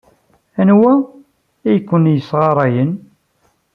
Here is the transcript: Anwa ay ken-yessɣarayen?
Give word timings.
Anwa 0.61 0.93
ay 1.69 1.79
ken-yessɣarayen? 1.87 2.91